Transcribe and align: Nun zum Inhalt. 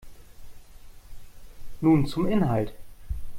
Nun 1.81 2.07
zum 2.07 2.27
Inhalt. 2.27 2.73